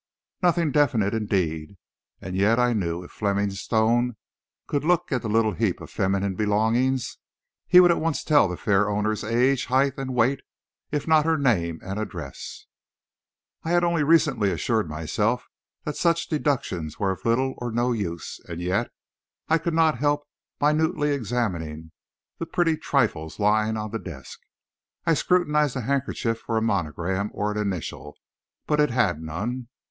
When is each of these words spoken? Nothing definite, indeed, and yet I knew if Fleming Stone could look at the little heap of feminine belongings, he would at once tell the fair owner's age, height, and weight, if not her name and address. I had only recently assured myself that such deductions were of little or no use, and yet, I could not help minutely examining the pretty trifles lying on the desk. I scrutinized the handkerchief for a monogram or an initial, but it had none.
Nothing 0.41 0.71
definite, 0.71 1.13
indeed, 1.13 1.77
and 2.19 2.35
yet 2.35 2.57
I 2.57 2.73
knew 2.73 3.03
if 3.03 3.11
Fleming 3.11 3.51
Stone 3.51 4.17
could 4.65 4.83
look 4.83 5.11
at 5.11 5.21
the 5.21 5.29
little 5.29 5.51
heap 5.51 5.79
of 5.79 5.91
feminine 5.91 6.33
belongings, 6.33 7.19
he 7.67 7.79
would 7.79 7.91
at 7.91 7.99
once 8.01 8.23
tell 8.23 8.47
the 8.47 8.57
fair 8.57 8.89
owner's 8.89 9.23
age, 9.23 9.65
height, 9.65 9.93
and 9.97 10.15
weight, 10.15 10.41
if 10.91 11.07
not 11.07 11.23
her 11.25 11.37
name 11.37 11.79
and 11.83 11.99
address. 11.99 12.65
I 13.63 13.69
had 13.73 13.83
only 13.83 14.01
recently 14.01 14.49
assured 14.49 14.89
myself 14.89 15.45
that 15.83 15.97
such 15.97 16.27
deductions 16.27 16.97
were 16.99 17.11
of 17.11 17.23
little 17.23 17.53
or 17.59 17.71
no 17.71 17.91
use, 17.91 18.39
and 18.49 18.59
yet, 18.59 18.89
I 19.49 19.59
could 19.59 19.75
not 19.75 19.99
help 19.99 20.27
minutely 20.59 21.11
examining 21.11 21.91
the 22.39 22.47
pretty 22.47 22.75
trifles 22.75 23.39
lying 23.39 23.77
on 23.77 23.91
the 23.91 23.99
desk. 23.99 24.39
I 25.05 25.13
scrutinized 25.13 25.75
the 25.75 25.81
handkerchief 25.81 26.39
for 26.39 26.57
a 26.57 26.61
monogram 26.63 27.29
or 27.35 27.51
an 27.51 27.59
initial, 27.59 28.17
but 28.65 28.79
it 28.79 28.89
had 28.89 29.21
none. 29.21 29.67